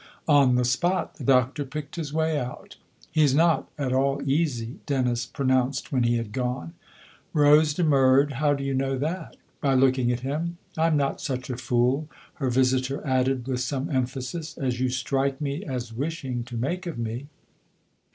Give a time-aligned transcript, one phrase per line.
[0.41, 2.75] "On the spot." The Doctor picked his way out."
[3.11, 6.73] He's not at all easy," Dennis pronounced when he had gone.
[7.33, 10.57] 62 THE OTHER HOUSE Rose demurred." How do you know that?" "By looking at him.
[10.75, 12.07] I'm not such a fool/'
[12.41, 16.97] her visitor added with some emphasis, "as you strike me as wishing to make of
[16.97, 17.27] me."